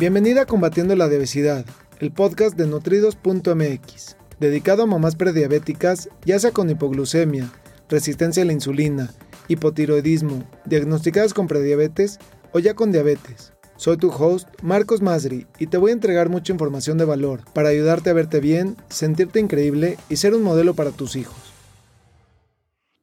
Bienvenida 0.00 0.40
a 0.40 0.46
Combatiendo 0.46 0.96
la 0.96 1.04
Obesidad, 1.04 1.66
el 1.98 2.10
podcast 2.10 2.56
de 2.56 2.66
nutridos.mx, 2.66 4.16
dedicado 4.38 4.82
a 4.82 4.86
mamás 4.86 5.14
prediabéticas, 5.14 6.08
ya 6.24 6.38
sea 6.38 6.52
con 6.52 6.70
hipoglucemia, 6.70 7.52
resistencia 7.90 8.42
a 8.42 8.46
la 8.46 8.54
insulina, 8.54 9.10
hipotiroidismo, 9.48 10.48
diagnosticadas 10.64 11.34
con 11.34 11.48
prediabetes 11.48 12.18
o 12.52 12.60
ya 12.60 12.72
con 12.72 12.92
diabetes. 12.92 13.52
Soy 13.76 13.98
tu 13.98 14.08
host, 14.08 14.48
Marcos 14.62 15.02
Masri, 15.02 15.46
y 15.58 15.66
te 15.66 15.76
voy 15.76 15.90
a 15.90 15.92
entregar 15.92 16.30
mucha 16.30 16.54
información 16.54 16.96
de 16.96 17.04
valor 17.04 17.42
para 17.52 17.68
ayudarte 17.68 18.08
a 18.08 18.14
verte 18.14 18.40
bien, 18.40 18.78
sentirte 18.88 19.38
increíble 19.38 19.98
y 20.08 20.16
ser 20.16 20.34
un 20.34 20.42
modelo 20.42 20.72
para 20.72 20.92
tus 20.92 21.14
hijos. 21.14 21.52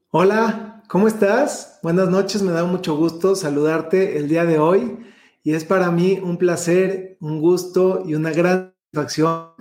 Hola, 0.09 0.81
¿cómo 0.87 1.07
estás? 1.07 1.77
Buenas 1.83 2.09
noches, 2.09 2.41
me 2.41 2.53
da 2.53 2.63
mucho 2.63 2.97
gusto 2.97 3.35
saludarte 3.35 4.17
el 4.17 4.27
día 4.27 4.45
de 4.45 4.57
hoy 4.57 4.97
y 5.47 5.53
es 5.53 5.63
para 5.63 5.91
mí 5.91 6.19
un 6.21 6.37
placer, 6.37 7.15
un 7.21 7.39
gusto 7.39 8.03
y 8.05 8.15
una 8.15 8.31
gran 8.31 8.75
satisfacción 8.91 9.53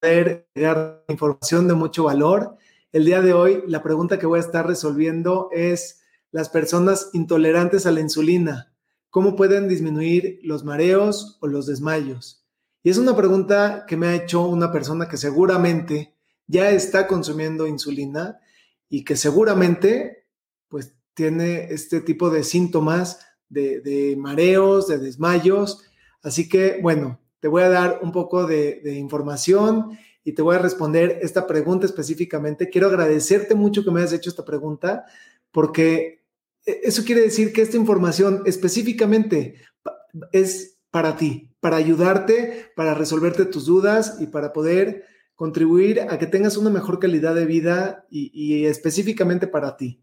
poder 0.00 0.48
dar 0.52 1.04
información 1.06 1.68
de 1.68 1.74
mucho 1.74 2.02
valor. 2.02 2.56
El 2.90 3.04
día 3.04 3.22
de 3.22 3.34
hoy 3.34 3.62
la 3.68 3.80
pregunta 3.80 4.18
que 4.18 4.26
voy 4.26 4.38
a 4.38 4.42
estar 4.42 4.66
resolviendo 4.66 5.48
es 5.52 6.00
las 6.32 6.48
personas 6.48 7.10
intolerantes 7.12 7.86
a 7.86 7.92
la 7.92 8.00
insulina, 8.00 8.72
¿cómo 9.10 9.36
pueden 9.36 9.68
disminuir 9.68 10.40
los 10.42 10.64
mareos 10.64 11.38
o 11.40 11.46
los 11.46 11.66
desmayos? 11.66 12.44
Y 12.82 12.90
es 12.90 12.98
una 12.98 13.14
pregunta 13.14 13.84
que 13.86 13.96
me 13.96 14.08
ha 14.08 14.16
hecho 14.16 14.44
una 14.44 14.72
persona 14.72 15.06
que 15.06 15.18
seguramente 15.18 16.16
ya 16.48 16.70
está 16.70 17.06
consumiendo 17.06 17.68
insulina 17.68 18.40
y 18.88 19.04
que 19.04 19.14
seguramente 19.14 20.26
pues 20.66 20.96
tiene 21.14 21.72
este 21.72 22.00
tipo 22.00 22.28
de 22.28 22.42
síntomas 22.42 23.20
de, 23.48 24.14
mareos, 24.18 24.88
de 24.88 24.98
desmayos. 24.98 25.84
Así 26.22 26.48
que, 26.48 26.78
bueno, 26.82 27.20
te 27.40 27.48
voy 27.48 27.62
a 27.62 27.68
dar 27.68 28.00
un 28.02 28.12
poco 28.12 28.46
de, 28.46 28.80
información 28.98 29.98
y 30.24 30.32
te 30.32 30.42
voy 30.42 30.56
a 30.56 30.60
responder 30.60 31.18
esta 31.22 31.46
pregunta 31.46 31.86
específicamente. 31.86 32.68
Quiero 32.68 32.88
agradecerte 32.88 33.54
mucho 33.54 33.84
que 33.84 33.90
me 33.90 34.00
hayas 34.00 34.12
hecho 34.12 34.30
esta 34.30 34.44
pregunta 34.44 35.04
porque 35.50 36.24
e, 36.66 36.80
eso 36.84 37.04
quiere 37.04 37.22
decir 37.22 37.52
que 37.52 37.62
esta 37.62 37.76
información 37.76 38.42
específicamente 38.44 39.54
es 40.32 40.78
para 40.90 41.16
ti, 41.16 41.54
para 41.60 41.76
ayudarte, 41.76 42.72
para 42.76 42.94
resolverte 42.94 43.44
tus 43.44 43.66
dudas 43.66 44.16
y 44.20 44.26
para 44.26 44.52
poder 44.52 45.04
contribuir 45.34 46.00
a 46.00 46.18
que 46.18 46.26
tengas 46.26 46.56
una 46.56 46.70
mejor 46.70 46.98
calidad 46.98 47.34
de 47.34 47.46
vida 47.46 48.06
y 48.10 48.64
específicamente 48.64 49.46
para 49.46 49.76
ti. 49.76 50.02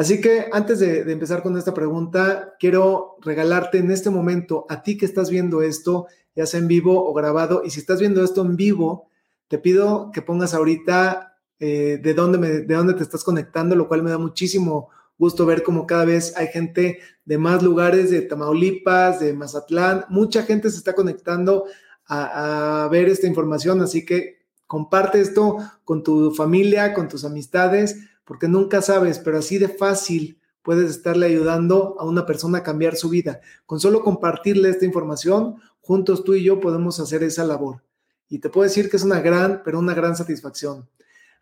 Así 0.00 0.18
que 0.18 0.48
antes 0.50 0.78
de, 0.78 1.00
empezar 1.12 1.42
con 1.42 1.58
esta 1.58 1.74
pregunta, 1.74 2.54
quiero 2.58 3.16
regalarte 3.20 3.76
en 3.76 3.90
este 3.90 4.08
momento 4.08 4.64
a 4.70 4.82
ti 4.82 4.96
que 4.96 5.04
estás 5.04 5.28
viendo 5.28 5.60
esto, 5.60 6.06
ya 6.34 6.46
sea 6.46 6.58
en 6.58 6.68
vivo 6.68 7.06
o 7.06 7.12
grabado, 7.12 7.60
y 7.66 7.68
si 7.68 7.80
estás 7.80 8.00
viendo 8.00 8.24
esto 8.24 8.40
en 8.40 8.56
vivo, 8.56 9.10
te 9.48 9.58
pido 9.58 10.10
que 10.10 10.22
pongas 10.22 10.54
ahorita 10.54 11.36
eh, 11.58 12.00
de, 12.02 12.14
dónde 12.14 12.62
de 12.62 12.74
dónde 12.74 12.94
te 12.94 13.02
estás 13.02 13.22
conectando, 13.22 13.76
lo 13.76 13.88
cual 13.88 14.02
me 14.02 14.08
da 14.08 14.16
muchísimo 14.16 14.88
gusto 15.18 15.44
ver 15.44 15.62
cómo 15.62 15.86
cada 15.86 16.06
vez 16.06 16.34
hay 16.34 16.46
gente 16.46 17.00
de 17.26 17.36
más 17.36 17.62
lugares, 17.62 18.10
de 18.10 18.22
Tamaulipas, 18.22 19.20
de 19.20 19.34
Mazatlán, 19.34 20.06
mucha 20.08 20.44
gente 20.44 20.70
se 20.70 20.78
está 20.78 20.94
conectando 20.94 21.66
a 22.06 22.88
ver 22.90 23.10
esta 23.10 23.26
información, 23.26 23.82
así 23.82 24.06
que 24.06 24.46
comparte 24.66 25.20
esto 25.20 25.58
con 25.84 26.02
tu 26.02 26.30
familia, 26.30 26.94
con 26.94 27.06
tus 27.06 27.26
amistades 27.26 27.98
porque 28.30 28.46
nunca 28.46 28.78
sabes, 28.80 29.18
pero 29.18 29.38
así 29.38 29.58
de 29.58 29.68
fácil 29.68 30.38
puedes 30.62 30.88
estarle 30.88 31.26
ayudando 31.26 31.96
a 31.98 32.04
una 32.04 32.26
persona 32.26 32.58
a 32.58 32.62
cambiar 32.62 32.94
su 32.94 33.08
vida. 33.08 33.40
Con 33.66 33.80
solo 33.80 34.04
compartirle 34.04 34.68
esta 34.68 34.84
información, 34.84 35.56
juntos 35.80 36.22
tú 36.22 36.34
y 36.34 36.44
yo 36.44 36.60
podemos 36.60 37.00
hacer 37.00 37.24
esa 37.24 37.44
labor. 37.44 37.82
Y 38.28 38.38
te 38.38 38.48
puedo 38.48 38.68
decir 38.68 38.88
que 38.88 38.98
es 38.98 39.02
una 39.02 39.20
gran, 39.20 39.62
pero 39.64 39.80
una 39.80 39.94
gran 39.94 40.14
satisfacción. 40.14 40.88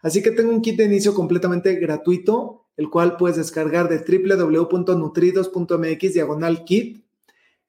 Así 0.00 0.22
que 0.22 0.30
tengo 0.30 0.50
un 0.50 0.62
kit 0.62 0.78
de 0.78 0.84
inicio 0.84 1.12
completamente 1.12 1.74
gratuito, 1.74 2.64
el 2.78 2.88
cual 2.88 3.18
puedes 3.18 3.36
descargar 3.36 3.90
de 3.90 3.98
www.nutridos.mx 3.98 6.14
diagonal 6.14 6.64
kit. 6.64 7.04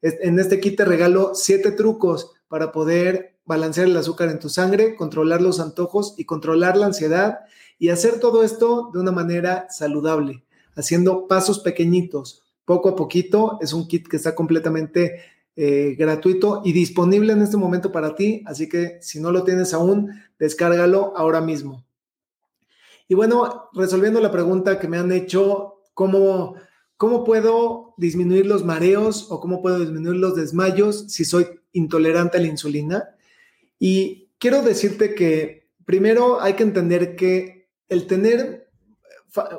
En 0.00 0.38
este 0.38 0.60
kit 0.60 0.78
te 0.78 0.86
regalo 0.86 1.34
siete 1.34 1.72
trucos 1.72 2.32
para 2.48 2.72
poder 2.72 3.36
balancear 3.44 3.86
el 3.86 3.98
azúcar 3.98 4.30
en 4.30 4.38
tu 4.38 4.48
sangre, 4.48 4.96
controlar 4.96 5.42
los 5.42 5.60
antojos 5.60 6.14
y 6.16 6.24
controlar 6.24 6.78
la 6.78 6.86
ansiedad 6.86 7.40
y 7.80 7.88
hacer 7.88 8.20
todo 8.20 8.44
esto 8.44 8.90
de 8.92 9.00
una 9.00 9.10
manera 9.10 9.66
saludable, 9.70 10.44
haciendo 10.76 11.26
pasos 11.26 11.60
pequeñitos, 11.60 12.44
poco 12.66 12.90
a 12.90 12.94
poquito. 12.94 13.58
Es 13.62 13.72
un 13.72 13.88
kit 13.88 14.06
que 14.06 14.18
está 14.18 14.34
completamente 14.34 15.22
eh, 15.56 15.96
gratuito 15.98 16.60
y 16.62 16.72
disponible 16.72 17.32
en 17.32 17.40
este 17.40 17.56
momento 17.56 17.90
para 17.90 18.14
ti, 18.14 18.44
así 18.46 18.68
que 18.68 18.98
si 19.00 19.18
no 19.18 19.32
lo 19.32 19.44
tienes 19.44 19.72
aún, 19.72 20.10
descárgalo 20.38 21.14
ahora 21.16 21.40
mismo. 21.40 21.82
Y 23.08 23.14
bueno, 23.14 23.70
resolviendo 23.72 24.20
la 24.20 24.30
pregunta 24.30 24.78
que 24.78 24.86
me 24.86 24.98
han 24.98 25.10
hecho, 25.10 25.80
¿cómo, 25.94 26.56
cómo 26.98 27.24
puedo 27.24 27.94
disminuir 27.96 28.44
los 28.44 28.62
mareos 28.62 29.26
o 29.30 29.40
cómo 29.40 29.62
puedo 29.62 29.80
disminuir 29.80 30.16
los 30.16 30.36
desmayos 30.36 31.06
si 31.08 31.24
soy 31.24 31.46
intolerante 31.72 32.36
a 32.36 32.42
la 32.42 32.48
insulina? 32.48 33.08
Y 33.78 34.28
quiero 34.38 34.60
decirte 34.60 35.14
que 35.14 35.70
primero 35.86 36.42
hay 36.42 36.52
que 36.52 36.62
entender 36.62 37.16
que 37.16 37.59
el 37.90 38.06
tener, 38.06 38.70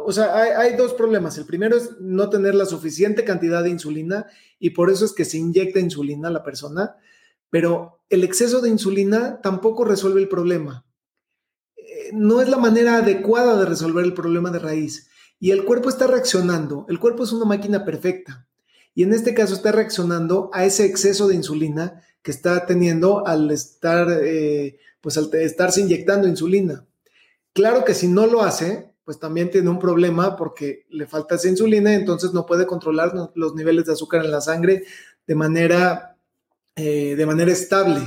o 0.03 0.11
sea, 0.11 0.35
hay, 0.59 0.75
dos 0.75 0.93
problemas. 0.93 1.37
El 1.37 1.45
primero 1.45 1.77
es 1.77 1.91
no 1.99 2.29
tener 2.29 2.55
la 2.55 2.65
suficiente 2.65 3.23
cantidad 3.23 3.63
de 3.63 3.69
insulina 3.69 4.25
y 4.57 4.71
por 4.71 4.89
eso 4.89 5.05
es 5.05 5.11
que 5.11 5.25
se 5.25 5.37
inyecta 5.37 5.79
insulina 5.79 6.29
a 6.29 6.31
la 6.31 6.43
persona, 6.43 6.95
pero 7.49 8.01
el 8.09 8.23
exceso 8.23 8.61
de 8.61 8.69
insulina 8.69 9.41
tampoco 9.41 9.83
resuelve 9.83 10.21
el 10.21 10.29
problema. 10.29 10.85
Eh, 11.75 12.11
no 12.13 12.41
es 12.41 12.49
la 12.49 12.57
manera 12.57 12.97
adecuada 12.97 13.59
de 13.59 13.65
resolver 13.65 14.05
el 14.05 14.13
problema 14.13 14.49
de 14.49 14.59
raíz. 14.59 15.09
Y 15.39 15.51
el 15.51 15.65
cuerpo 15.65 15.89
está 15.89 16.07
reaccionando. 16.07 16.85
El 16.87 16.99
cuerpo 16.99 17.23
es 17.23 17.33
una 17.33 17.45
máquina 17.45 17.83
perfecta. 17.83 18.47
Y 18.93 19.03
en 19.03 19.13
este 19.13 19.33
caso 19.33 19.53
está 19.53 19.71
reaccionando 19.71 20.49
a 20.53 20.65
ese 20.65 20.85
exceso 20.85 21.27
de 21.27 21.35
insulina 21.35 22.01
que 22.21 22.31
está 22.31 22.65
teniendo 22.65 23.25
al 23.25 23.51
estar, 23.51 24.07
eh, 24.23 24.77
pues 25.01 25.17
al 25.17 25.33
estarse 25.33 25.81
inyectando 25.81 26.27
insulina. 26.27 26.85
Claro 27.53 27.84
que 27.84 27.94
si 27.94 28.07
no 28.07 28.28
lo 28.28 28.41
hace, 28.41 28.94
pues 29.03 29.19
también 29.19 29.51
tiene 29.51 29.69
un 29.69 29.79
problema 29.79 30.35
porque 30.35 30.85
le 30.89 31.07
falta 31.07 31.35
esa 31.35 31.50
insulina 31.50 31.94
entonces 31.94 32.34
no 32.34 32.45
puede 32.45 32.66
controlar 32.66 33.13
los 33.35 33.56
niveles 33.56 33.85
de 33.85 33.94
azúcar 33.94 34.23
en 34.23 34.31
la 34.31 34.41
sangre 34.41 34.84
de 35.28 35.35
manera, 35.35 36.17
eh, 36.75 37.16
de 37.16 37.25
manera 37.25 37.51
estable. 37.51 38.01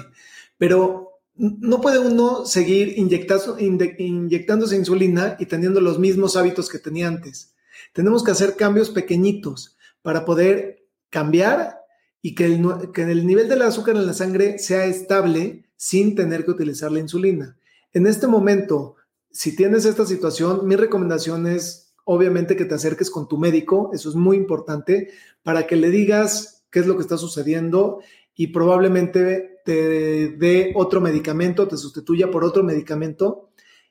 Pero 0.57 1.21
no 1.37 1.81
puede 1.81 1.99
uno 1.99 2.47
seguir 2.47 2.95
inyectándose 2.97 4.77
insulina 4.77 5.37
y 5.39 5.47
teniendo 5.47 5.81
los 5.81 5.99
mismos 5.99 6.37
hábitos 6.37 6.69
que 6.69 6.79
tenía 6.79 7.09
antes. 7.09 7.55
Tenemos 7.93 8.23
que 8.23 8.31
hacer 8.31 8.57
cambios 8.57 8.91
pequeñitos 8.91 9.77
para 10.03 10.25
poder 10.25 10.87
cambiar 11.11 11.81
y 12.23 12.35
que 12.35 12.47
el, 12.47 12.91
que 12.93 13.03
el 13.03 13.27
nivel 13.27 13.49
del 13.49 13.63
azúcar 13.63 13.97
en 13.97 14.07
la 14.07 14.15
sangre 14.15 14.59
sea 14.59 14.87
estable 14.87 15.65
sin 15.77 16.15
tener 16.15 16.45
que 16.45 16.53
utilizar 16.53 16.93
la 16.93 17.01
insulina. 17.01 17.59
En 17.93 18.07
este 18.07 18.27
momento, 18.27 18.97
si 19.35 19.57
tienes 19.57 19.85
esta 19.85 20.07
situación, 20.07 20.67
mi 20.67 20.77
recomendación 20.77 21.49
es 21.49 21.93
obviamente 22.05 22.55
que 22.55 22.67
te 22.67 22.77
acerques 22.77 23.11
con 23.11 23.27
tu 23.27 23.37
médico, 23.37 23.91
eso 23.93 24.09
es 24.09 24.15
muy 24.15 24.37
importante, 24.37 25.11
para 25.43 25.67
que 25.67 25.75
le 25.75 25.91
digas 25.91 26.65
qué 26.71 26.79
es 26.79 26.87
lo 26.87 26.95
que 26.95 27.03
está 27.03 27.19
sucediendo 27.19 27.99
y 28.37 28.49
probablemente 28.49 29.59
te 29.65 30.29
dé 30.29 30.73
otro 30.77 31.01
medicamento, 31.01 31.67
te 31.67 31.77
sustituya 31.77 32.31
por 32.31 32.45
otro 32.45 32.63
medicamento 32.63 33.51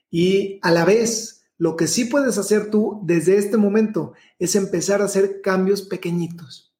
y 0.09 0.59
a 0.61 0.71
la 0.71 0.85
vez 0.85 1.45
lo 1.57 1.75
que 1.75 1.87
sí 1.87 2.05
puedes 2.05 2.37
hacer 2.37 2.69
tú 2.69 3.01
desde 3.03 3.35
este 3.37 3.57
momento 3.57 4.13
es 4.39 4.55
empezar 4.55 5.01
a 5.01 5.05
hacer 5.05 5.41
cambios 5.41 5.81
pequeñitos. 5.81 6.73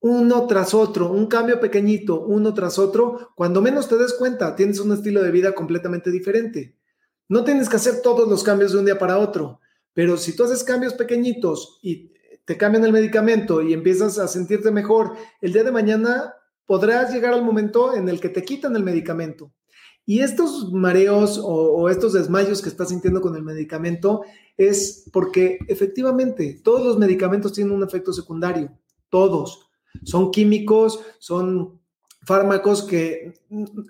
Uno 0.00 0.46
tras 0.46 0.74
otro, 0.74 1.10
un 1.10 1.26
cambio 1.26 1.58
pequeñito, 1.58 2.20
uno 2.20 2.52
tras 2.52 2.78
otro, 2.78 3.30
cuando 3.34 3.62
menos 3.62 3.88
te 3.88 3.96
des 3.96 4.12
cuenta, 4.12 4.54
tienes 4.54 4.78
un 4.78 4.92
estilo 4.92 5.22
de 5.22 5.30
vida 5.30 5.52
completamente 5.52 6.10
diferente. 6.10 6.77
No 7.28 7.44
tienes 7.44 7.68
que 7.68 7.76
hacer 7.76 8.00
todos 8.02 8.28
los 8.28 8.42
cambios 8.42 8.72
de 8.72 8.78
un 8.78 8.84
día 8.86 8.98
para 8.98 9.18
otro, 9.18 9.60
pero 9.92 10.16
si 10.16 10.34
tú 10.34 10.44
haces 10.44 10.64
cambios 10.64 10.94
pequeñitos 10.94 11.78
y 11.82 12.12
te 12.44 12.56
cambian 12.56 12.84
el 12.84 12.92
medicamento 12.92 13.60
y 13.60 13.74
empiezas 13.74 14.18
a 14.18 14.26
sentirte 14.26 14.70
mejor, 14.70 15.14
el 15.42 15.52
día 15.52 15.64
de 15.64 15.70
mañana 15.70 16.34
podrás 16.64 17.12
llegar 17.12 17.34
al 17.34 17.44
momento 17.44 17.94
en 17.94 18.08
el 18.08 18.20
que 18.20 18.30
te 18.30 18.42
quitan 18.42 18.74
el 18.76 18.84
medicamento. 18.84 19.52
Y 20.06 20.20
estos 20.20 20.72
mareos 20.72 21.38
o, 21.42 21.90
estos 21.90 22.14
desmayos 22.14 22.62
que 22.62 22.70
estás 22.70 22.88
sintiendo 22.88 23.20
con 23.20 23.36
el 23.36 23.42
medicamento 23.42 24.22
es 24.56 25.04
porque 25.12 25.58
efectivamente 25.68 26.58
todos 26.64 26.86
los 26.86 26.96
medicamentos 26.96 27.52
tienen 27.52 27.74
un 27.74 27.82
efecto 27.82 28.14
secundario, 28.14 28.72
todos. 29.10 29.68
Son 30.04 30.30
químicos, 30.30 31.00
son 31.18 31.78
fármacos 32.22 32.84
que 32.84 33.34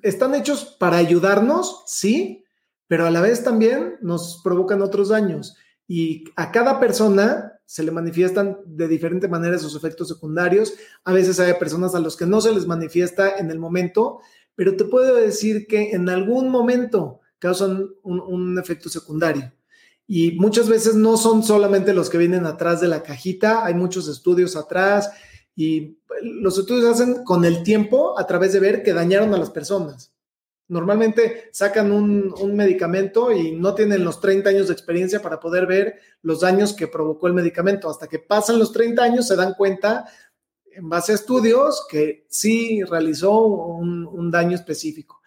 están 0.02 0.34
hechos 0.34 0.64
para 0.80 0.96
ayudarnos, 0.96 1.84
sí, 1.86 2.44
pero 2.88 3.06
a 3.06 3.10
la 3.10 3.20
vez 3.20 3.44
también 3.44 3.96
nos 4.00 4.40
provocan 4.42 4.82
otros 4.82 5.10
daños. 5.10 5.56
Y 5.86 6.24
a 6.36 6.50
cada 6.50 6.80
persona 6.80 7.52
se 7.64 7.82
le 7.82 7.90
manifiestan 7.90 8.58
de 8.64 8.88
diferente 8.88 9.28
manera 9.28 9.58
sus 9.58 9.76
efectos 9.76 10.08
secundarios. 10.08 10.74
A 11.04 11.12
veces 11.12 11.38
hay 11.38 11.52
personas 11.54 11.94
a 11.94 12.00
los 12.00 12.16
que 12.16 12.26
no 12.26 12.40
se 12.40 12.52
les 12.52 12.66
manifiesta 12.66 13.36
en 13.36 13.50
el 13.50 13.58
momento, 13.58 14.20
pero 14.54 14.74
te 14.74 14.86
puedo 14.86 15.14
decir 15.14 15.66
que 15.66 15.90
en 15.90 16.08
algún 16.08 16.48
momento 16.48 17.20
causan 17.38 17.90
un, 18.02 18.58
efecto 18.58 18.88
secundario. 18.88 19.52
Y 20.06 20.32
muchas 20.32 20.68
veces 20.68 20.94
no 20.94 21.18
son 21.18 21.42
solamente 21.42 21.92
los 21.92 22.08
que 22.08 22.16
vienen 22.18 22.46
atrás 22.46 22.80
de 22.80 22.88
la 22.88 23.02
cajita, 23.02 23.66
hay 23.66 23.74
muchos 23.74 24.08
estudios 24.08 24.56
atrás 24.56 25.10
y 25.54 25.98
los 26.22 26.58
estudios 26.58 26.86
hacen 26.86 27.22
con 27.24 27.44
el 27.44 27.62
tiempo 27.62 28.18
a 28.18 28.26
través 28.26 28.54
de 28.54 28.60
ver 28.60 28.82
que 28.82 28.94
dañaron 28.94 29.34
a 29.34 29.38
las 29.38 29.50
personas. 29.50 30.14
Normalmente 30.68 31.48
sacan 31.50 31.90
un, 31.90 32.34
medicamento 32.54 33.32
y 33.32 33.52
no 33.52 33.74
tienen 33.74 34.04
los 34.04 34.20
30 34.20 34.50
años 34.50 34.66
de 34.68 34.74
experiencia 34.74 35.22
para 35.22 35.40
poder 35.40 35.66
ver 35.66 35.98
los 36.22 36.40
daños 36.40 36.74
que 36.74 36.86
provocó 36.86 37.26
el 37.26 37.32
medicamento. 37.32 37.88
Hasta 37.88 38.06
que 38.06 38.18
pasan 38.18 38.58
los 38.58 38.72
30 38.72 39.02
años 39.02 39.26
se 39.26 39.36
dan 39.36 39.54
cuenta, 39.54 40.06
en 40.70 40.88
base 40.88 41.12
a 41.12 41.14
estudios, 41.14 41.86
que 41.90 42.26
sí 42.28 42.82
realizó 42.84 43.40
un, 43.40 44.06
un 44.06 44.30
daño 44.30 44.54
específico. 44.54 45.22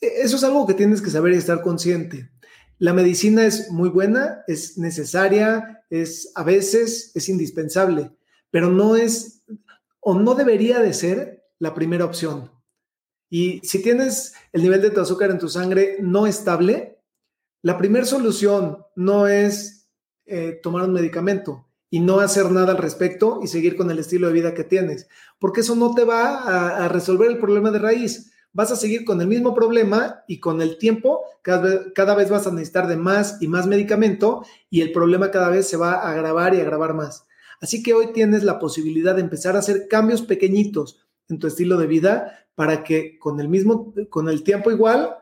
E, 0.00 0.22
eso 0.22 0.36
es 0.36 0.44
algo 0.44 0.66
que 0.66 0.74
tienes 0.74 1.02
que 1.02 1.10
saber 1.10 1.34
y 1.34 1.36
estar 1.36 1.60
consciente. 1.60 2.30
La 2.78 2.94
medicina 2.94 3.44
es 3.44 3.70
muy 3.70 3.90
buena, 3.90 4.42
es 4.46 4.78
necesaria, 4.78 5.84
es 5.90 6.32
a 6.34 6.42
veces 6.42 7.12
es 7.14 7.28
indispensable, 7.28 8.12
pero 8.50 8.70
no 8.70 8.96
es 8.96 9.42
o 10.00 10.14
no 10.14 10.34
debería 10.34 10.78
de 10.78 10.94
ser 10.94 11.44
la 11.58 11.74
primera 11.74 12.06
opción. 12.06 12.50
Y 13.30 13.60
si 13.62 13.80
tienes 13.80 14.34
el 14.52 14.62
nivel 14.62 14.82
de 14.82 14.90
tu 14.90 15.00
azúcar 15.00 15.30
en 15.30 15.38
tu 15.38 15.48
sangre 15.48 15.98
no 16.00 16.26
estable, 16.26 16.98
la 17.62 17.78
primera 17.78 18.04
solución 18.04 18.84
no 18.96 19.28
es 19.28 19.88
eh, 20.26 20.58
tomar 20.62 20.82
un 20.82 20.92
medicamento 20.92 21.66
y 21.90 22.00
no 22.00 22.20
hacer 22.20 22.50
nada 22.50 22.72
al 22.72 22.78
respecto 22.78 23.40
y 23.42 23.46
seguir 23.46 23.76
con 23.76 23.90
el 23.90 23.98
estilo 23.98 24.26
de 24.26 24.32
vida 24.32 24.54
que 24.54 24.64
tienes, 24.64 25.08
porque 25.38 25.60
eso 25.60 25.74
no 25.74 25.94
te 25.94 26.04
va 26.04 26.84
a, 26.84 26.88
resolver 26.88 27.30
el 27.30 27.38
problema 27.38 27.70
de 27.70 27.78
raíz. 27.78 28.32
Vas 28.52 28.72
a 28.72 28.76
seguir 28.76 29.04
con 29.04 29.20
el 29.20 29.28
mismo 29.28 29.54
problema 29.54 30.22
y 30.26 30.40
con 30.40 30.60
el 30.60 30.78
tiempo 30.78 31.22
cada 31.42 32.14
vez, 32.14 32.30
vas 32.30 32.46
a 32.46 32.50
necesitar 32.50 32.88
de 32.88 32.96
más 32.96 33.40
y 33.40 33.48
más 33.48 33.66
medicamento 33.66 34.44
y 34.70 34.80
el 34.80 34.92
problema 34.92 35.30
cada 35.30 35.50
vez 35.50 35.68
se 35.68 35.76
va 35.76 35.94
a 35.94 36.10
agravar 36.12 36.54
y 36.54 36.60
agravar 36.60 36.94
más. 36.94 37.26
Así 37.60 37.82
que 37.82 37.94
hoy 37.94 38.12
tienes 38.12 38.42
la 38.42 38.58
posibilidad 38.58 39.14
de 39.14 39.20
empezar 39.20 39.54
a 39.54 39.60
hacer 39.60 39.86
cambios 39.88 40.22
pequeñitos 40.22 40.98
en 41.30 41.38
tu 41.38 41.46
estilo 41.46 41.78
de 41.78 41.86
vida 41.86 42.46
para 42.54 42.84
que 42.84 43.18
con 43.18 43.40
el 43.40 43.48
mismo, 43.48 43.94
con 44.10 44.28
el 44.28 44.42
tiempo 44.42 44.70
igual, 44.70 45.16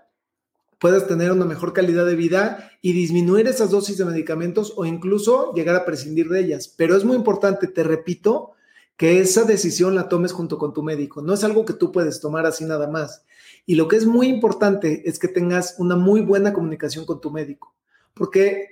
puedas 0.79 1.07
tener 1.07 1.33
una 1.33 1.45
mejor 1.45 1.73
calidad 1.73 2.07
de 2.07 2.17
vida 2.17 2.73
y 2.83 2.93
disminuir 2.93 3.47
esas 3.47 3.71
dosis 3.71 3.99
de 3.99 4.05
medicamentos 4.05 4.73
o 4.77 4.85
incluso 4.85 5.53
llegar 5.55 5.77
a 5.77 5.85
prescindir 5.85 6.29
de 6.29 6.41
ellas. 6.41 6.73
Pero 6.77 6.97
es 6.97 7.05
muy 7.05 7.17
importante, 7.17 7.67
te 7.69 7.83
repito, 7.83 8.53
que 8.99 9.21
esa 9.21 9.45
decisión 9.45 9.95
la 9.95 10.09
tomes 10.09 10.33
junto 10.33 10.59
con 10.59 10.73
tu 10.73 10.83
médico. 10.83 11.23
No 11.23 11.33
es 11.33 11.45
algo 11.45 11.65
que 11.65 11.73
tú 11.73 11.93
puedes 11.93 12.21
tomar 12.21 12.47
así 12.47 12.65
nada 12.65 12.89
más. 12.89 13.25
Y 13.65 13.77
lo 13.77 13.87
que 13.87 13.97
es 13.97 14.07
muy 14.07 14.27
importante 14.27 15.09
es 15.09 15.21
que 15.21 15.29
tengas 15.29 15.77
una 15.79 15.95
muy 15.95 16.21
buena 16.21 16.53
comunicación 16.53 17.07
con 17.07 17.21
tu 17.21 17.31
médico. 17.31 17.77
Porque 18.13 18.67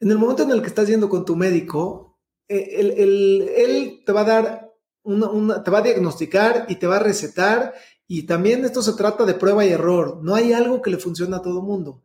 en 0.00 0.10
el 0.10 0.16
momento 0.18 0.44
en 0.44 0.50
el 0.50 0.62
que 0.62 0.68
estás 0.68 0.88
yendo 0.88 1.10
con 1.10 1.26
tu 1.26 1.36
médico, 1.36 2.16
eh, 2.48 2.76
él, 2.78 4.02
te 4.06 4.12
va 4.12 4.22
a 4.22 4.24
dar 4.24 4.65
una, 5.06 5.62
te 5.62 5.70
va 5.70 5.78
a 5.78 5.82
diagnosticar 5.82 6.66
y 6.68 6.76
te 6.76 6.86
va 6.86 6.96
a 6.96 7.02
recetar 7.02 7.74
y 8.08 8.24
también 8.24 8.64
esto 8.64 8.82
se 8.82 8.92
trata 8.92 9.24
de 9.24 9.34
prueba 9.34 9.64
y 9.64 9.70
error. 9.70 10.20
No 10.22 10.34
hay 10.34 10.52
algo 10.52 10.82
que 10.82 10.90
le 10.90 10.98
funcione 10.98 11.34
a 11.34 11.42
todo 11.42 11.62
mundo. 11.62 12.02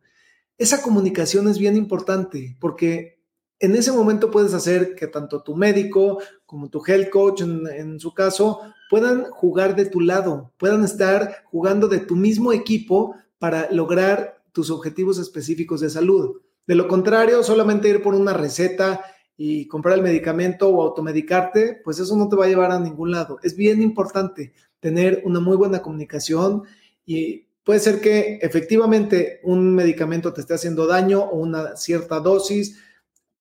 Esa 0.58 0.82
comunicación 0.82 1.48
es 1.48 1.58
bien 1.58 1.76
importante 1.76 2.56
porque 2.60 3.20
en 3.58 3.76
ese 3.76 3.92
momento 3.92 4.30
puedes 4.30 4.54
hacer 4.54 4.96
que 4.96 5.06
tanto 5.06 5.42
tu 5.42 5.54
médico 5.54 6.18
como 6.46 6.68
tu 6.68 6.82
health 6.84 7.10
coach, 7.10 7.42
en, 7.42 8.00
su 8.00 8.12
caso, 8.12 8.60
puedan 8.90 9.24
jugar 9.30 9.76
de 9.76 9.86
tu 9.86 10.00
lado, 10.00 10.52
puedan 10.58 10.84
estar 10.84 11.44
jugando 11.44 11.86
de 11.86 12.00
tu 12.00 12.16
mismo 12.16 12.52
equipo 12.52 13.14
para 13.38 13.70
lograr 13.70 14.42
tus 14.50 14.70
objetivos 14.70 15.18
específicos 15.18 15.80
de 15.80 15.90
salud. 15.90 16.40
De 16.66 16.74
lo 16.74 16.88
contrario, 16.88 17.42
solamente 17.42 17.88
ir 17.88 18.02
por 18.02 18.14
una 18.14 18.32
receta 18.32 19.00
y 19.44 19.66
comprar 19.66 19.96
el 19.96 20.04
medicamento 20.04 20.68
o 20.68 20.84
automedicarte, 20.84 21.80
pues 21.82 21.98
eso 21.98 22.16
no 22.16 22.28
te 22.28 22.36
va 22.36 22.44
a 22.44 22.48
llevar 22.48 22.70
a 22.70 22.78
ningún 22.78 23.10
lado. 23.10 23.40
Es 23.42 23.56
bien 23.56 23.82
importante 23.82 24.52
tener 24.78 25.20
una 25.24 25.40
muy 25.40 25.56
buena 25.56 25.82
comunicación 25.82 26.62
y 27.04 27.48
puede 27.64 27.80
ser 27.80 28.00
que 28.00 28.38
efectivamente 28.40 29.40
un 29.42 29.74
medicamento 29.74 30.32
te 30.32 30.42
esté 30.42 30.54
haciendo 30.54 30.86
daño 30.86 31.22
o 31.22 31.38
una 31.38 31.74
cierta 31.76 32.20
dosis. 32.20 32.78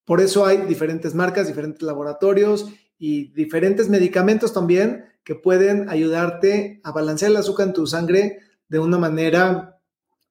Por 0.04 0.22
eso 0.22 0.44
hay 0.44 0.66
diferentes 0.66 1.14
marcas, 1.14 1.46
diferentes 1.46 1.84
laboratorios 1.84 2.66
y 2.98 3.32
diferentes 3.34 3.88
medicamentos 3.88 4.54
también 4.54 5.06
que 5.24 5.36
pueden 5.36 5.88
ayudarte 5.88 6.82
a 6.84 6.92
balancear 6.92 7.30
el 7.30 7.38
azúcar 7.38 7.68
en 7.68 7.74
tu 7.74 7.86
sangre 7.86 8.40
de 8.68 8.80
una 8.80 8.98
manera 8.98 9.80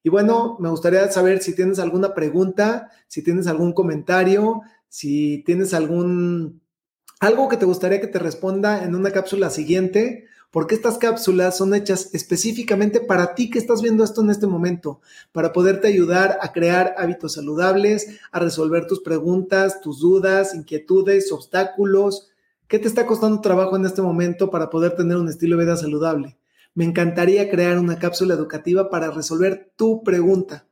Y 0.05 0.09
bueno, 0.09 0.57
me 0.61 0.69
gustaría 0.69 1.11
saber 1.11 1.43
si 1.43 1.57
tienes 1.57 1.81
alguna 1.81 2.15
pregunta, 2.15 2.89
si 3.09 3.21
tienes 3.21 3.49
algún 3.49 3.73
comentario, 3.73 4.63
si 4.89 5.43
tienes 5.45 5.75
algún 5.75 6.63
algo 7.19 7.49
que 7.49 7.57
te 7.57 7.67
gustaría 7.67 8.01
que 8.01 8.07
te 8.07 8.21
responda 8.21 8.85
en 8.85 8.95
una 8.95 9.11
cápsula 9.11 9.51
siguiente 9.51 10.29
porque 10.53 10.77
estas 10.77 10.99
cápsulas 10.99 11.57
son 11.57 11.75
hechas 11.75 12.15
específicamente 12.15 13.01
para 13.01 13.35
ti 13.35 13.51
que 13.51 13.59
estás 13.59 13.83
viendo 13.83 14.05
esto 14.05 14.23
en 14.23 14.31
este 14.31 14.47
momento, 14.47 15.01
para 15.33 15.53
poderte 15.53 15.89
ayudar 15.89 16.39
a 16.43 16.53
crear 16.53 16.95
hábitos 16.97 17.35
saludables, 17.35 18.21
a 18.31 18.39
resolver 18.39 18.87
tus 18.87 19.01
preguntas, 19.01 19.81
tus 19.81 19.99
dudas, 19.99 20.55
inquietudes, 20.55 21.33
obstáculos. 21.33 22.31
¿Qué 22.75 22.81
te 22.81 22.89
está 22.89 23.07
costando 23.07 23.41
trabajo 23.41 23.77
en 23.77 23.87
este 23.87 24.03
momento 24.03 24.51
para 24.51 24.69
poder 24.69 24.97
tener 24.97 25.17
un 25.17 25.29
estilo 25.29 25.57
de 25.57 25.65
vida 25.65 25.77
saludable? 25.77 26.37
Me 26.75 26.85
encantaría 26.85 27.49
crear 27.49 27.79
una 27.79 28.01
cápsula 28.01 28.35
educativa 28.35 28.91
para 28.91 29.13
resolver 29.13 29.71
tu 29.77 30.03
pregunta. 30.03 30.67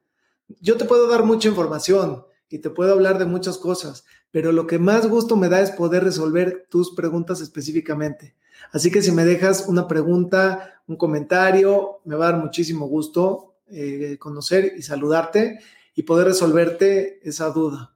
Yo 0.60 0.76
te 0.76 0.84
puedo 0.84 1.06
dar 1.06 1.22
mucha 1.22 1.48
información 1.48 2.24
y 2.48 2.58
te 2.58 2.70
puedo 2.70 2.92
hablar 2.92 3.20
de 3.20 3.26
muchas 3.26 3.56
cosas, 3.56 4.04
pero 4.32 4.50
lo 4.50 4.66
que 4.66 4.80
más 4.80 5.06
gusto 5.06 5.36
me 5.36 5.48
da 5.48 5.60
es 5.60 5.70
poder 5.70 6.02
resolver 6.02 6.66
tus 6.68 6.92
preguntas 6.92 7.40
específicamente. 7.40 8.34
Así 8.72 8.90
que 8.90 9.00
si 9.00 9.12
me 9.12 9.24
dejas 9.24 9.68
una 9.68 9.86
pregunta, 9.86 10.82
un 10.88 10.96
comentario, 10.96 12.00
me 12.04 12.16
va 12.16 12.30
a 12.30 12.32
dar 12.32 12.40
muchísimo 12.40 12.88
gusto 12.88 13.54
eh, 13.68 14.16
conocer 14.18 14.72
y 14.76 14.82
saludarte 14.82 15.60
y 15.94 16.02
poder 16.02 16.26
resolverte 16.26 17.20
esa 17.22 17.50
duda. 17.50 17.94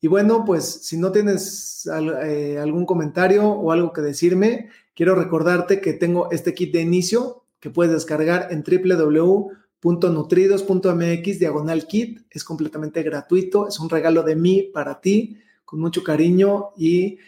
Y 0.00 0.08
bueno, 0.08 0.44
pues 0.44 0.64
si 0.64 0.96
no 0.96 1.10
tienes 1.10 1.88
eh, 2.24 2.58
algún 2.60 2.86
comentario 2.86 3.48
o 3.48 3.72
algo 3.72 3.92
que 3.92 4.00
decirme, 4.00 4.68
quiero 4.94 5.14
recordarte 5.14 5.80
que 5.80 5.92
tengo 5.92 6.30
este 6.30 6.54
kit 6.54 6.72
de 6.72 6.80
inicio 6.80 7.44
que 7.60 7.70
puedes 7.70 7.92
descargar 7.92 8.48
en 8.52 8.62
www.nutridos.mx 8.62 11.38
diagonal 11.38 11.86
kit. 11.86 12.20
Es 12.30 12.44
completamente 12.44 13.02
gratuito, 13.02 13.66
es 13.66 13.80
un 13.80 13.90
regalo 13.90 14.22
de 14.22 14.36
mí 14.36 14.70
para 14.72 15.00
ti, 15.00 15.38
con 15.64 15.80
mucho 15.80 16.04
cariño 16.04 16.70
y 16.76 17.18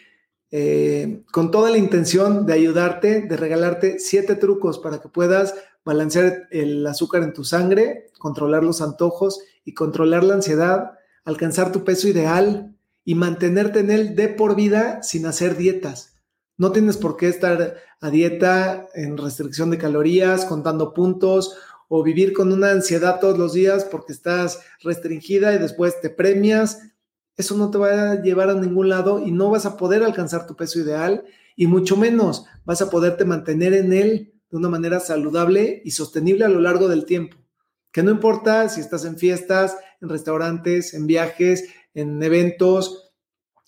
eh, 0.49 1.23
con 1.31 1.51
toda 1.51 1.71
la 1.71 1.77
intención 1.77 2.45
de 2.45 2.53
ayudarte, 2.53 3.21
de 3.21 3.37
regalarte 3.37 3.99
siete 3.99 4.35
trucos 4.35 4.79
para 4.79 5.01
que 5.01 5.09
puedas 5.09 5.55
balancear 5.83 6.47
el 6.51 6.87
azúcar 6.87 7.23
en 7.23 7.33
tu 7.33 7.43
sangre, 7.43 8.07
controlar 8.17 8.63
los 8.63 8.81
antojos 8.81 9.41
y 9.65 9.73
controlar 9.73 10.23
la 10.23 10.35
ansiedad, 10.35 10.91
alcanzar 11.23 11.71
tu 11.71 11.83
peso 11.83 12.07
ideal 12.07 12.75
y 13.03 13.15
mantenerte 13.15 13.79
en 13.79 13.91
él 13.91 14.15
de 14.15 14.29
por 14.29 14.55
vida 14.55 15.01
sin 15.03 15.25
hacer 15.25 15.57
dietas. 15.57 16.15
No 16.57 16.71
tienes 16.71 16.97
por 16.97 17.17
qué 17.17 17.27
estar 17.27 17.77
a 17.99 18.09
dieta, 18.09 18.87
en 18.93 19.17
restricción 19.17 19.71
de 19.71 19.77
calorías, 19.77 20.45
contando 20.45 20.93
puntos 20.93 21.57
o 21.87 22.03
vivir 22.03 22.33
con 22.33 22.51
una 22.51 22.71
ansiedad 22.71 23.19
todos 23.19 23.37
los 23.37 23.53
días 23.53 23.85
porque 23.85 24.13
estás 24.13 24.59
restringida 24.81 25.53
y 25.53 25.57
después 25.57 25.99
te 26.01 26.09
premias. 26.09 26.79
Eso 27.35 27.57
no 27.57 27.71
te 27.71 27.77
va 27.77 28.11
a 28.11 28.21
llevar 28.21 28.49
a 28.49 28.53
ningún 28.53 28.89
lado 28.89 29.19
y 29.25 29.31
no 29.31 29.49
vas 29.49 29.65
a 29.65 29.77
poder 29.77 30.03
alcanzar 30.03 30.45
tu 30.47 30.55
peso 30.55 30.79
ideal 30.79 31.25
y 31.55 31.67
mucho 31.67 31.97
menos 31.97 32.45
vas 32.63 32.81
a 32.81 32.89
poderte 32.89 33.25
mantener 33.25 33.73
en 33.73 33.93
él 33.93 34.33
de 34.49 34.57
una 34.57 34.69
manera 34.69 34.99
saludable 34.99 35.81
y 35.83 35.91
sostenible 35.91 36.45
a 36.45 36.49
lo 36.49 36.61
largo 36.61 36.87
del 36.87 37.05
tiempo. 37.05 37.37
Que 37.91 38.03
no 38.03 38.11
importa 38.11 38.69
si 38.69 38.81
estás 38.81 39.03
en 39.05 39.17
fiestas, 39.17 39.77
en 40.01 40.09
restaurantes, 40.09 40.93
en 40.93 41.07
viajes, 41.07 41.65
en 41.93 42.21
eventos, 42.23 43.11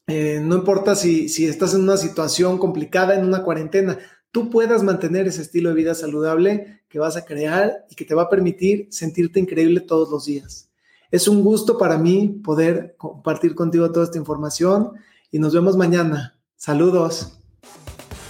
eh, 0.07 0.41
no 0.41 0.57
importa 0.57 0.95
si, 0.95 1.25
estás 1.45 1.73
en 1.73 1.81
una 1.81 1.97
situación 1.97 2.57
complicada, 2.57 3.15
en 3.15 3.25
una 3.25 3.43
cuarentena, 3.43 3.99
tú 4.31 4.49
puedas 4.49 4.83
mantener 4.83 5.27
ese 5.27 5.41
estilo 5.41 5.69
de 5.69 5.75
vida 5.75 5.95
saludable 5.95 6.81
que 6.89 6.99
vas 6.99 7.15
a 7.15 7.25
crear 7.25 7.85
y 7.89 7.95
que 7.95 8.05
te 8.05 8.15
va 8.15 8.23
a 8.23 8.29
permitir 8.29 8.87
sentirte 8.91 9.39
increíble 9.39 9.79
todos 9.79 10.09
los 10.09 10.25
días. 10.25 10.69
Es 11.09 11.27
un 11.27 11.43
gusto 11.43 11.77
para 11.77 11.97
mí 11.97 12.41
poder 12.43 12.95
compartir 12.97 13.55
contigo 13.55 13.91
toda 13.91 14.05
esta 14.05 14.17
información 14.17 14.93
y 15.31 15.39
nos 15.39 15.53
vemos 15.53 15.77
mañana. 15.77 16.39
Saludos. 16.57 17.39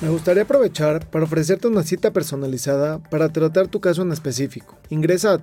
Me 0.01 0.09
gustaría 0.09 0.43
aprovechar 0.43 1.09
para 1.09 1.23
ofrecerte 1.23 1.67
una 1.67 1.83
cita 1.83 2.11
personalizada 2.11 2.99
para 2.99 3.29
tratar 3.29 3.69
tu 3.69 3.79
caso 3.79 4.01
en 4.01 4.11
específico. 4.11 4.77
Ingresa 4.89 5.31
a 5.31 5.37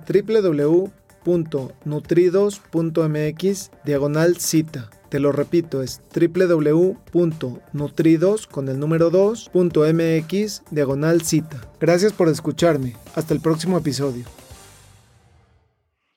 www.nutridos.mx 1.25 3.71
diagonal 3.85 4.37
cita. 4.37 4.89
Te 5.09 5.19
lo 5.19 5.33
repito, 5.33 5.81
es 5.81 6.01
www.nutridos 6.15 8.47
con 8.47 8.69
el 8.69 8.79
número 8.79 9.11
2.mx 9.11 10.63
diagonal 10.71 11.21
cita. 11.21 11.61
Gracias 11.79 12.13
por 12.13 12.29
escucharme. 12.29 12.95
Hasta 13.15 13.33
el 13.33 13.41
próximo 13.41 13.77
episodio. 13.77 14.23